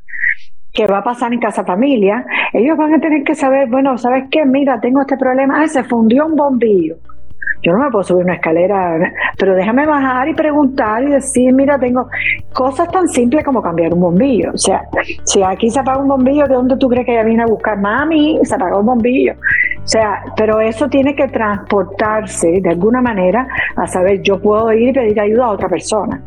[0.73, 4.25] que va a pasar en casa familia, ellos van a tener que saber, bueno, ¿sabes
[4.31, 4.47] qué?
[4.47, 6.97] Mira, tengo este problema, ah, se fundió un bombillo
[7.63, 8.99] Yo no me puedo subir una escalera,
[9.39, 12.09] pero déjame bajar y preguntar y decir, mira, tengo
[12.53, 14.51] cosas tan simples como cambiar un bombillo.
[14.53, 14.83] O sea,
[15.25, 17.79] si aquí se apaga un bombillo, ¿de dónde tú crees que ella viene a buscar?
[17.79, 19.35] Mami, se apagó un bombillo.
[19.85, 23.47] O sea, pero eso tiene que transportarse de alguna manera
[23.77, 26.23] a saber, yo puedo ir y pedir ayuda a otra persona.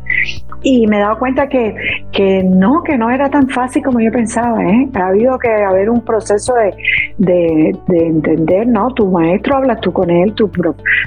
[0.62, 1.74] Y me he dado cuenta que,
[2.12, 4.62] que no, que no era tan fácil como yo pensaba.
[4.62, 4.88] ¿eh?
[4.94, 6.74] Ha habido que haber un proceso de,
[7.18, 8.90] de, de entender, ¿no?
[8.92, 10.50] Tu maestro hablas tú con él, tu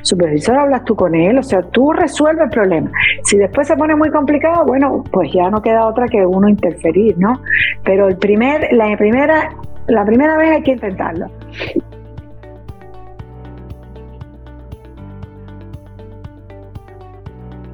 [0.09, 2.91] supervisor hablas tú con él, o sea, tú resuelves el problema.
[3.23, 7.17] Si después se pone muy complicado, bueno, pues ya no queda otra que uno interferir,
[7.17, 7.41] ¿no?
[7.83, 9.55] Pero el primer, la primera,
[9.87, 11.27] la primera vez hay que intentarlo.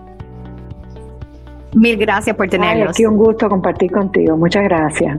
[1.76, 2.90] Mil gracias por tenernos.
[2.90, 4.36] aquí un gusto compartir contigo.
[4.36, 5.18] Muchas gracias.